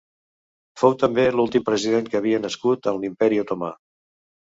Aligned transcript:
Fou 0.83 0.95
també 1.01 1.25
l'últim 1.35 1.65
president 1.67 2.07
que 2.13 2.17
havia 2.21 2.39
nascut 2.45 2.89
en 2.93 2.97
l'Imperi 3.05 3.39
Otomà. 3.43 3.71